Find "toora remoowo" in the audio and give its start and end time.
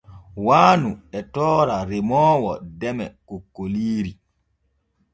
1.33-2.51